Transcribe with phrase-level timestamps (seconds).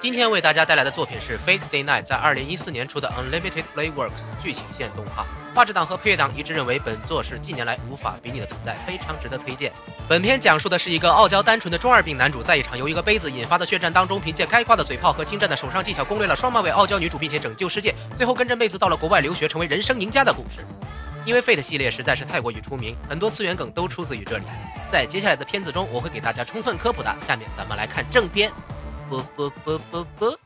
[0.00, 9.72] 今天为大家带来的作品是 Fate Stay Night 在二零一四年出的 Unlimited Playworks 剧情线动画，画质党和配乐党一致认为本作是近年来无法比拟的存在，非常值得推荐。
[10.08, 20.64] 本片讲述的是一个傲娇单纯的中二病男主，在一场由一个杯子引发的血战当中，凭借开挂的嘴炮和精湛的手上技巧，攻略了双马尾傲娇女主，并且拯救世界，最后跟着妹子到了国外留学，成为人生赢家的故事。
[21.24, 24.44] 因为 Fate 系列实在是太过于出名，很多次元梗都出自于这里。
[24.92, 27.12] 在接下来的片子中，我会给大家充分科普的。
[27.18, 28.48] 下面咱们来看正片。
[29.09, 30.37] 不不不不不。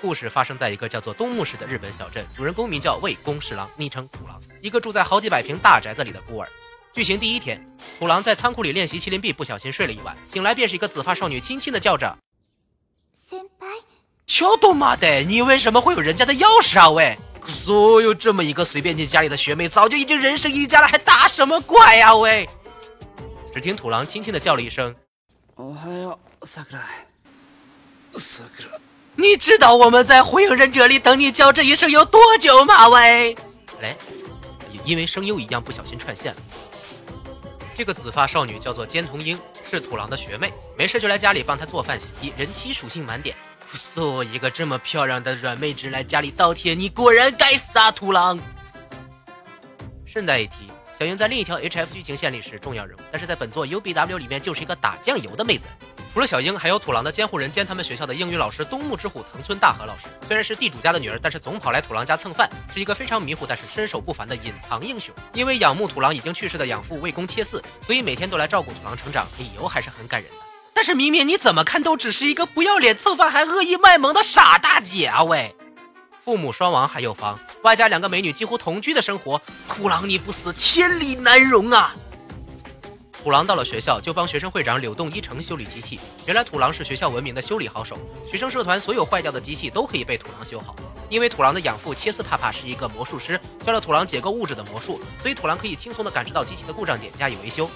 [0.00, 6.48] 故事发生在一个叫做东木市的日本小镇，主人公名叫魏公侍郎，昵称土狼，一个住在好几百平大宅子里的孤儿。
[6.92, 7.64] 剧情第一天，
[7.98, 12.16] 土狼在仓库里练习麒麟臂，不小心睡了一晚，醒来便是一个紫发少女轻轻的叫着：“
[13.28, 13.80] 先輩。”
[14.26, 16.90] 乔多妈的，你为什么会有人家的钥匙啊？
[16.90, 17.16] 喂，
[17.46, 22.14] 所有这么一个随便进家里的学妹，早就已经人生赢家了，还打什么怪呀？
[22.16, 22.48] 喂！
[23.54, 24.94] 只听土狼轻轻的叫了一声：“
[25.56, 27.05] おはよう、桜井。
[28.19, 28.43] 桜。
[29.15, 32.87] 你知道我们在火影忍者里等你叫这一声有多久吗？
[32.89, 33.35] 喂，
[33.81, 33.95] 来，
[34.85, 36.41] 因为声优一样不小心串线了。
[37.75, 43.35] 这个紫发少女叫做尖童樱，是土狼的学妹，没事就来家里帮她做饭洗衣，人妻属性满点。
[43.95, 48.39] 嗖，一个这么漂亮的软妹纸来家里倒贴，你果然该死啊，土狼！
[50.05, 55.67] 顺带一提，小樱在另一条 HF 剧情线里是重要人物，但是在本作 UBW 里面就是一个打酱油的妹子。
[56.17, 60.05] 除了小樱，还有土狼的监护人兼他们学校的英语老师东木之虎藤村大和老师。
[60.27, 65.13] 虽然是地主家的女儿，但是总跑来土狼家蹭饭，是一个非常迷糊但是身手不凡的隐藏英雄。
[65.33, 70.37] 因为仰慕土狼已经去世的养父魏公切嗣，所以每天都来照顾土狼成长，理由还是很感人的。
[70.73, 75.21] 但是明明你怎么看都只是一个不要脸蹭饭还恶意卖萌的傻大姐啊！
[75.21, 75.55] 喂，
[76.25, 81.93] 父母双亡还有房，外加两个美女几乎同居的生活，土狼你不死天理难容啊！
[83.27, 85.99] 土狼到了学校，就帮学生会长柳洞一成修理机器。
[86.25, 90.73] 原来土狼是学校闻名的修理好手，学生社团所有坏掉的机器都可以被土狼修好。
[91.09, 97.69] 因为土狼的养父切斯帕帕是一个魔术师，教了土狼解构物质的魔术，所以土狼可以轻松的感知到机器的故障点，加以维修。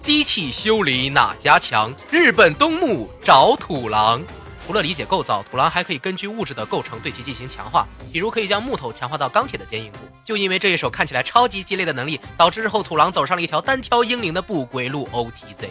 [0.00, 1.92] 机器修理哪家强？
[2.08, 4.22] 日本东木找土狼。
[4.66, 9.98] 除了理解构造，土狼还可以根据物质的构成对其进行强化，比如可以将木头强化到钢铁的坚硬度。
[10.24, 15.06] 就因为这一手看起来超级鸡肋的能力，导致日后土狼走上了一条单挑英灵的不归路。
[15.12, 15.68] OTZ，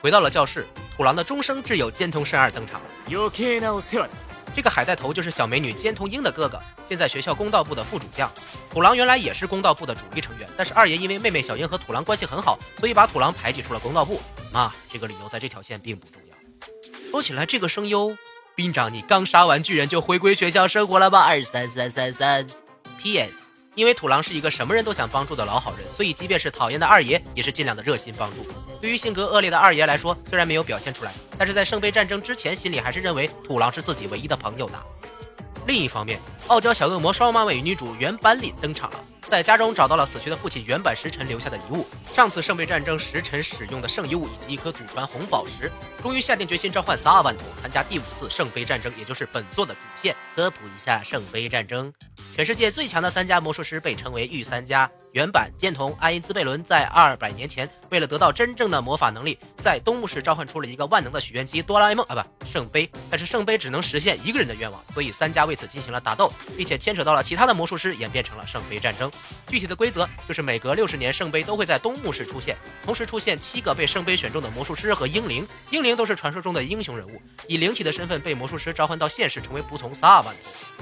[0.00, 2.80] 回到了教室，土狼的终生挚友尖童慎二登场。
[4.52, 6.58] 这个海带头就是小美女尖童樱的哥哥，
[6.88, 8.28] 现在学校公道部的副主将。
[8.72, 14.18] 土狼原来也是公道部的主力成员，但是二爷因为妹妹小樱和土狼关系很好，所以把土狼排挤出了公道部。
[14.50, 16.29] 妈，这个理由在这条线并不重要。
[17.10, 18.16] 说起来，这个声优。
[18.54, 21.22] 兵长，你刚杀完巨人就回归学校生活了吧？
[21.22, 22.46] 二三三三三。
[23.02, 23.36] P.S.
[23.74, 28.46] 因为土狼是一个什么人都想帮助的老好人，所以即便是讨厌的二爷，也是尽量的热心帮助。
[28.80, 34.78] 对于性格恶劣的二爷来说，虽然没有表现出来，但是在圣杯战争之前，心里还是认为土狼是自己唯一的朋友的。
[35.66, 39.00] 另一方面，傲娇小恶魔双马尾女主原坂凛登场了。
[39.30, 45.70] 在家中找到了死去的父亲原版石臣留下的遗物，上次圣杯战争石臣使用的圣遗物以及一颗祖传红宝石，
[46.02, 50.16] 终于下定决心召唤萨尔万图参加第五次圣杯战争，也就是本作的主线。
[50.34, 51.92] 科普一下圣杯战争，
[52.34, 54.90] 全世界最强的三家魔术师被称为御三家。
[55.12, 62.90] 原版剑童阿因兹贝伦在二百年前，为了得到真正的魔法能力，在东木市召唤出了一个万能的许愿机哆啦 A 梦啊，不圣杯。
[63.10, 69.10] 但是圣杯只能实现一个人的愿望，所以三家为此进行了打斗，并且牵扯到了其他的魔术师，演变成了圣杯战争。
[69.48, 80.34] 具体的规则就是每隔六十年，圣杯都会在东木市出现，同时出现七个被圣杯选中的魔术师和英灵，英灵都是传说中的英雄人物，以灵体的身份被魔术师召唤到现实，成为仆从萨尔万。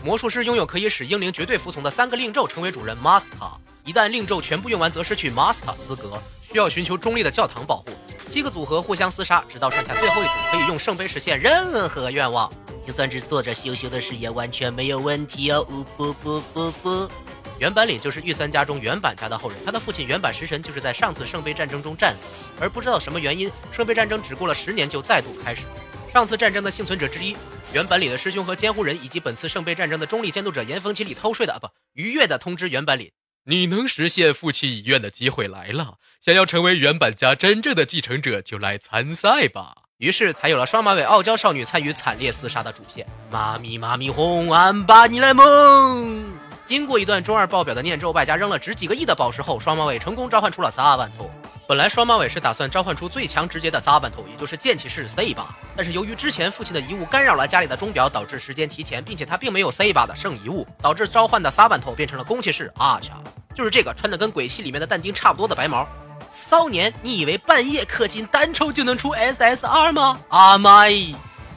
[0.05, 3.59] 魔术师拥有可以使英灵绝对服从的三个令咒，成为主人 Master。
[3.85, 7.91] 一旦令咒全部用完，则失去 Master 资格，需要寻求中立的教堂保护。
[8.31, 12.51] 七个组合互相厮杀，直到剩下最后一组，可以用圣杯实现任何愿望。
[12.87, 15.67] 就算是做着羞羞的事，也完全没有问题哦。
[15.69, 17.11] 呜不不不不，
[17.59, 22.25] 原版里就是御三家中原版家的后人，他的父亲原版食神就是在上次圣杯战争中战死，
[22.59, 25.63] 而不知道什么原因，圣杯战争只过了十年就再度开始。
[26.11, 27.37] 上次战争的幸存者之一，
[27.75, 33.13] 原版里的师兄和监护人，以及本次圣杯战争的中立监督者岩峰启里偷税的啊不愉悦的通知原版里。
[33.51, 39.75] 你能实现父亲遗愿的机会来了，想要成为原版家真正的继承者，就来参赛吧。
[39.97, 43.07] 于是才有了双马尾傲娇少女参与惨烈厮杀的主线。
[43.31, 46.23] 妈咪妈咪红，俺把你来蒙。
[46.69, 51.31] 经过一段中二爆表的念咒，外加扔了值几个亿的宝石后，双马尾成功召唤出了萨万托。
[51.67, 63.15] 本来双马尾是打算召唤出最强直接的萨万头，也就是剑骑士 C 把，但是由于之前父亲的遗物干扰了家里的钟表，导致时间提前，并且他并没有 C 把的圣遗物，导致召唤的萨万头变成了弓骑士阿乔，
[63.55, 65.89] 就是这个穿的跟鬼泣里面的但丁差不多的白毛
[66.31, 66.93] 骚年。
[67.01, 70.21] 你以为半夜氪金单抽就能出 SSR 吗？
[70.29, 70.93] 阿麦，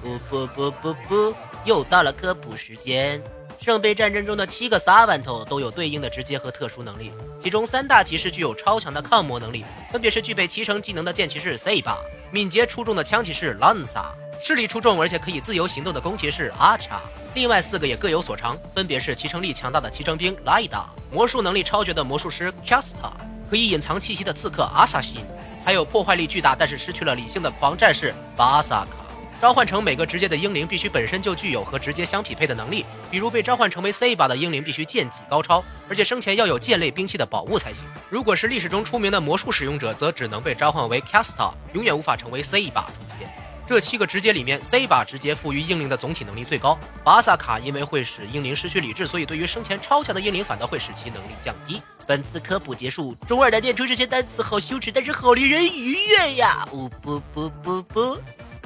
[0.02, 1.36] 不不不不不。
[1.66, 3.22] 又到了科普时间。
[3.62, 12.00] 圣杯战争中的七个萨万头都有对应的直接和特殊能力，其中三大骑士具有超强的抗魔能力，分别是具备骑乘技能的剑骑士 C 巴，
[12.32, 14.06] 敏捷出众的枪骑士 Lanza，
[14.44, 17.04] 视力出众而且可以自由行动的弓骑士阿查。
[17.36, 23.12] 另外四个也各有所长，分别是骑乘力强大的骑乘兵 Lida，魔术能力超绝的魔术师 Casta，
[23.48, 25.24] 可以隐藏气息的刺客阿萨辛，
[25.64, 29.11] 还有破坏力巨大但是失去了理性的狂战士巴萨卡。
[29.42, 37.84] 召唤成每个直接的英灵必须本身就具有和直接相匹配的能力，比如被召唤成为 C 把的英灵必须剑技高超，而且生前要有剑类兵器的宝物才行。
[38.08, 43.28] 如果是历史中出名的魔术使用者，则只能被召唤为 Casta，永远无法成为 C 把出现。
[43.66, 46.78] 这七个直接里面，C 把直接赋予英灵的总体能力最高。
[47.04, 51.82] 巴萨卡因为会使英灵失去理智，所以对于生前超强的英灵反倒会使其能力降低。
[52.06, 56.68] 本次科普结束，中二的念出这些单词好羞耻，但是好令人愉悦呀！
[56.72, 58.20] 呜不不不不。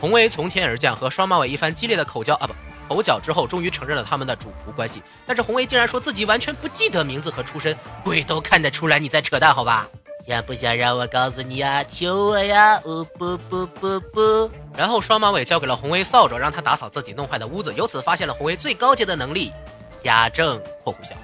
[0.05, 2.53] 红威从天而降，和双马尾一番激烈的口交啊不
[2.93, 5.01] 口角之后，终于承认了他们的主仆关系。
[5.25, 9.87] 但是红威竟然说自己完全不记得名字和出身，鬼都看得出来你在扯淡，好吧？
[10.23, 11.83] 想不想让我告诉你啊？
[11.85, 12.79] 求我呀！
[12.85, 14.51] 呜不不不不。
[14.77, 19.51] 然后双马尾交给了红威扫帚，让他打扫自己弄坏的屋子，由此发现了红威最高阶的能力——
[20.03, 21.15] 家政（括弧小）。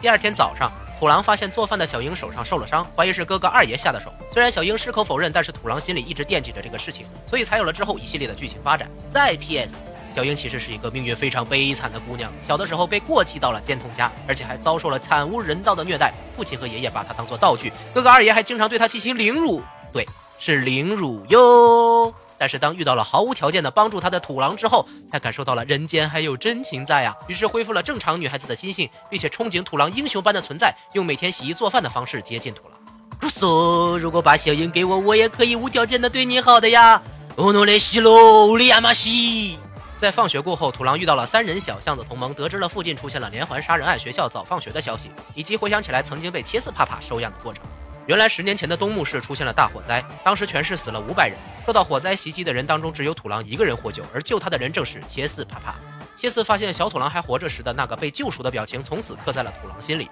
[0.00, 0.70] 第二天早上。
[1.00, 4.12] 土狼发现做饭的小樱手上受了伤，怀疑是哥哥二爷下的手。
[4.30, 8.86] 虽然小樱矢口否认，但是土狼心里一直惦记着这个事情，所以才有了之后一系列的剧情发展。
[9.10, 9.76] 再 P.S.
[10.14, 16.12] 小樱其实是一个命运非常悲惨的姑娘，小的时候被过继到了尖童家，而且还遭受了惨无人道的虐待。
[16.36, 19.62] 父亲和爷爷把她当做道具，哥哥二爷还经常对她进行凌辱，
[19.94, 20.06] 对，
[20.38, 22.14] 是凌辱哟。
[22.40, 27.14] 但是当遇到了毫无条件的帮助他的土狼之后，才感受到了人间还有真情在呀。
[27.28, 32.78] 于是恢复了正常女孩子的心性，并且憧憬土狼英雄般的存在，用每天洗衣做饭的方式接近土狼。
[33.20, 37.02] 如苏，如果把小樱给我，我也可以无条件的对你好的呀。
[37.36, 39.58] 欧诺雷西罗利亚马西。
[39.98, 47.62] 在放学过后，土狼遇到了三人小巷子同盟，得知了附近出现了连环杀人案、学校早放学的消息，以及回想起来曾经被切斯帕帕收养的过程。
[48.06, 51.36] 原来十年前的东木市出现了大火灾，当时全市死了五百人。
[51.66, 55.76] 受到火灾袭击的人当中，只有土狼一个人获救，而救他的人正是切斯帕帕。
[56.16, 60.10] 切斯发现小土狼还活着时的那个被救赎的表情，从此刻在了土狼心里。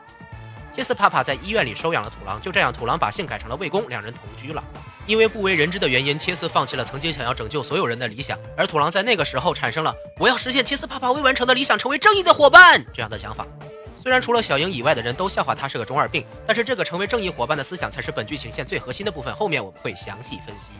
[0.71, 4.63] 切斯帕帕在医院里收养了土狼，就这样，土狼把姓改成了卫宫，两人同居了。
[5.07, 13.47] 因为不为人知的原因，切斯放弃了曾经想要拯救所有人的理想，而土狼在那个时候产生了我要实现切斯帕帕未完成的理想，成为正义的伙伴这样的想法。
[14.09, 19.35] 虽然除了小樱以外的人都笑话他是个中二病，但是这个成为正义伙伴的思想才是本剧情线最核心的部分。
[19.35, 20.71] 后面我们会详细分析。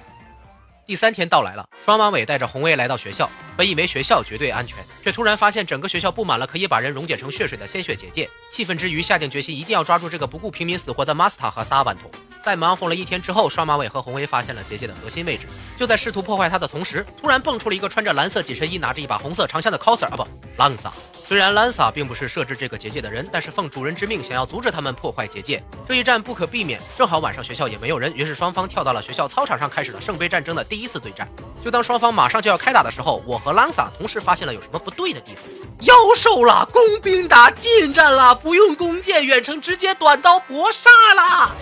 [0.87, 8.27] 第三天到来了，双马尾带着红薇来到学校，本以为学校绝对安全，却突然发现整个学校布满了可以把人溶解成血水的鲜血结界。
[8.51, 12.11] 气愤之余，下定决心一定要抓住这个不顾平民死活的 Master 和萨万头。
[12.49, 15.47] 在忙活了一天之后，双马尾和红威发现了结界的核心位置。
[15.77, 20.91] 就在试图破坏它的同时，突然蹦出了一个穿着蓝色紧身衣、拿着一把红色长枪的 coser 啊不，兰萨。
[21.13, 25.63] 虽然兰萨并不是设置这个结界的人，但是奉主人之命，想要阻止他们破坏结界。
[25.87, 31.29] 这一战不可避免，正好晚上学校也没有人，于是双方跳到了学校操场上，开始了圣杯战争的第一次对战。
[31.65, 35.45] 就当双方马上就要开打的时候，我和兰萨同时发现了有什么不对的地方。
[35.81, 41.55] 妖兽了，工兵打近战了，不用弓箭，远程直接短刀搏杀了。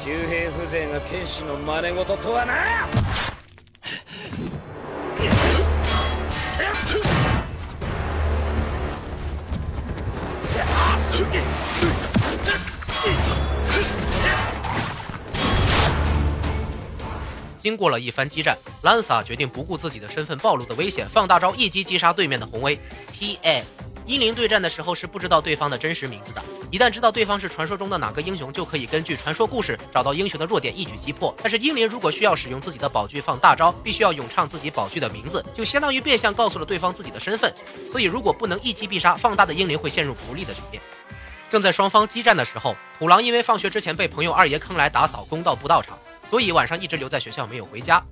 [17.66, 22.78] 经过了一番激战，兰萨决定不顾自己的身份暴露的危险，放大招一击击杀对面的红威。
[23.12, 23.80] P.S.
[24.06, 31.34] 英灵对战的时候是不知道对方的真实名字的，一旦知道对方是传说中的哪个英雄，就可以根据传说故事找到英雄的弱点，一举击破。
[31.42, 37.52] 但是英灵如果需要使用自己的宝具放大招，必须要咏唱自己宝具的名字，就相当于变相告诉了对方自己的身份。
[37.90, 40.80] 所以如果不能一击必杀，放大的英灵会陷入不利的局面。
[41.50, 45.98] 正在双方激战的时候，土狼因为放学之前被朋友二爷坑来打扫，公道不到场。
[46.30, 48.02] 所以晚上一直留在学校没有回家，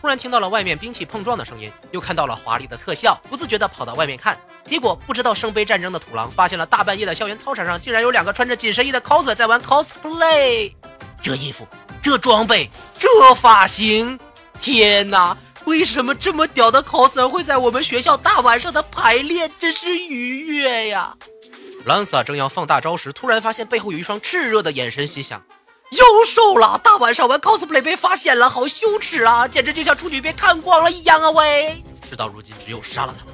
[0.00, 4.36] 突然听到了外面兵器碰撞的声音，又看到了华丽的特效，不自觉地跑到外面看。
[4.64, 10.72] 结果不知道圣杯战争的土狼发现了大半夜的校园操场上竟然有两个穿着紧身衣的 coser 在玩 cosplay。
[11.22, 11.66] 这衣服，
[12.02, 14.18] 这装备，这发型，
[14.60, 15.36] 天哪！
[15.64, 19.48] 为什么这么屌的 coser 会在我们学校大晚上的排练？
[19.60, 21.16] 真是愉悦呀！
[21.84, 25.40] 兰萨正要放大招时，突然发现背后有一双炽热的眼神，心想。
[25.92, 26.80] 又瘦了！
[26.82, 29.46] 大晚上玩 cosplay 被发现了，好羞耻啊！
[29.46, 31.30] 简直就像处女被看光了一样啊！
[31.32, 33.26] 喂，事到如今，只有杀了他。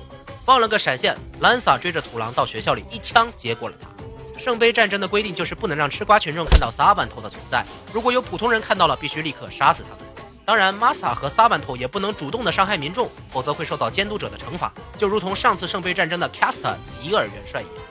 [0.45, 3.89] 放了个闪现，兰萨追着土狼到学校里，一枪接过了他。
[4.37, 9.99] 圣杯战争的规定就是不能让吃瓜群众看到撒万头的存在，如果有普通人看到了，必须立刻杀死他们。
[10.45, 17.85] 当然，玛萨和萨万头也不能主动的伤害民众，否则会受到监督者的惩罚，就如同上次圣杯战争的 Cast 吉尔元帅一样。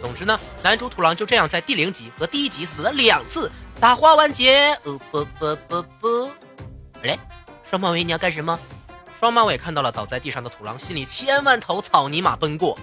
[0.00, 4.76] 总之呢，男主土狼就这样在第零集和第一集死了两次，撒花完结。
[4.82, 6.30] 呃不不不不，
[7.02, 7.16] 嘞，
[7.62, 8.58] 双马尾你要干什么？
[9.20, 12.76] 双马尾看到了倒在地上的土狼，心里千万头草泥马奔过。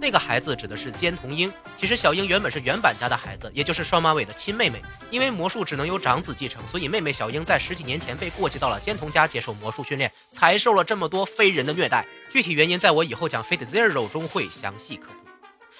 [0.00, 1.52] 那个孩子指的是尖童鹰。
[1.76, 4.80] 其实小樱原本是原版家的孩子，也就是双马尾的亲妹妹。
[5.10, 12.06] 因为魔术只能由长子继承，所以妹妹小樱在十几年前被过继到了尖童家接受魔术训练，才受了这么多非人的虐待。
[12.30, 15.29] 具体原因在我以后讲《Fate Zero》中会详细科普。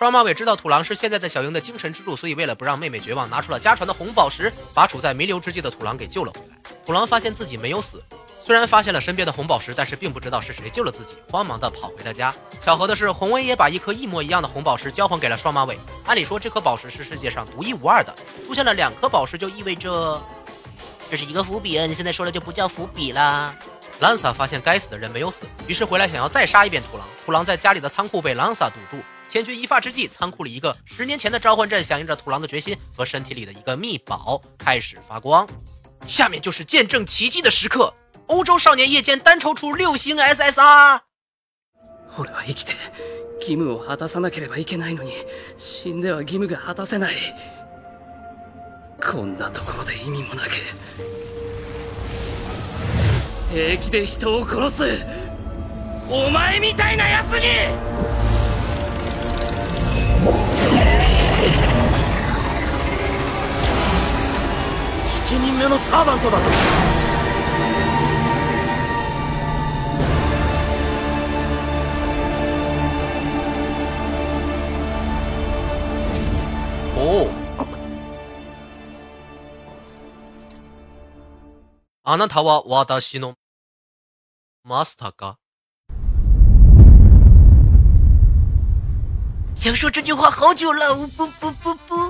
[0.00, 6.56] 双马尾知道土狼是现在的小樱的精神支柱，所以为了不让妹妹绝望，拿出了家传的红宝石，把处在弥留之际的土狼给救了回来。
[6.86, 8.02] 土狼发现自己没有死。
[8.42, 12.34] 虽然发现了身边的红宝石，但是并不知道是谁救了自己，慌忙的跑回了家。
[12.64, 15.78] 巧合的是，红威也把一颗一模一样的红宝石交还给了双马尾。
[16.06, 18.14] 按理说，这颗宝石是世界上独一无二的，
[18.46, 20.18] 出现了两颗宝石就意味着
[21.10, 21.78] 这是一个伏笔。
[21.86, 23.54] 你现在说了就不叫伏笔啦。
[23.98, 27.06] 兰萨发现该死的人没有死，于是回来想要再杀一遍土狼。
[27.26, 28.96] 土狼在家里的仓库被兰萨堵住，
[29.29, 35.47] 千钧一发之际，仓库里一个十年前的召唤阵响应着土狼的决心，和身体里的一个秘宝开始发光。
[36.05, 37.93] 下面就是见证奇迹的时刻。
[38.27, 41.01] 欧洲少年夜间单抽出六星 SSR。
[42.17, 42.73] 俺は生きて
[43.39, 45.11] 義務を果たさなければいけないのに
[45.57, 47.13] 死んでは義務が果たせない
[49.01, 50.51] こんなところで意味もなく
[53.51, 55.05] 平気で人を殺す
[56.09, 58.18] お前みたいなやつに
[65.90, 66.44] サーバントだと
[82.04, 83.34] あなたは私の
[84.64, 85.38] マスターか？
[89.56, 92.09] 想说这句话好久了，不不不不。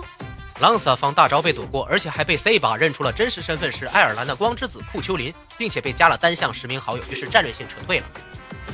[0.61, 8.07] 朗萨方大招被躲过，而且还被 C 把认出了真实身份是爱尔兰的光之子库丘林，并且被加了单向实名好友，于是战略性撤退了。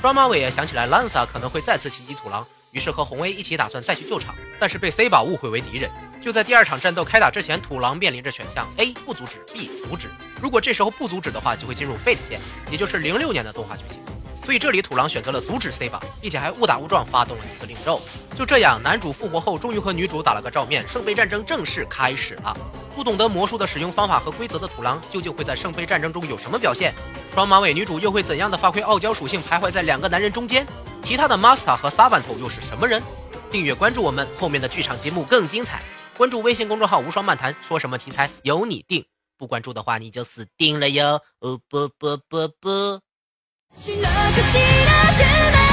[0.00, 2.44] 双马尾也想起来朗萨可能会再次袭击土狼。
[2.72, 5.88] 于是和红 A 一起打算再去救场，但是被 C 把误会为敌人。
[6.20, 10.08] 就在第二场战斗开打之前，土狼面临着选项：A 不阻止，B 阻止。
[10.42, 14.00] 如果这时候不阻止的话，就会进入 Fate 线，也就是零六年的动画剧情。
[14.46, 18.00] 所以这里土狼选择了阻止 C 把，并且还误打误撞发动了一次令咒。
[18.38, 22.56] 就这样，男主复活后终于和女主打了个照面，圣杯战争正式开始了。
[22.94, 26.94] 不懂得魔术的使用方法和规则的土狼，究竟会在圣杯战争中有什么表现？
[27.34, 30.64] 双马尾女主又会怎样的发挥傲娇属性，徘徊在两个男人中间？
[31.02, 33.02] 其他的 Master 和 Savant 又是什么人？
[33.50, 35.82] 订阅关注我们，后面的剧场节目更精彩。
[36.16, 39.04] 关注微信公众号“无双漫谈”，说什么题材由你定。
[39.36, 41.20] 不关注的话，你就死定了哟！
[41.40, 43.05] 哦不不不不。
[43.72, 45.65] 白く白く